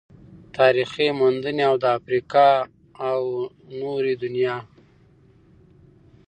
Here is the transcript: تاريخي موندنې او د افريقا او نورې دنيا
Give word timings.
تاريخي 0.57 1.07
موندنې 1.19 1.63
او 1.69 1.75
د 1.83 1.85
افريقا 1.97 2.49
او 3.09 3.21
نورې 3.79 4.13
دنيا 4.23 4.57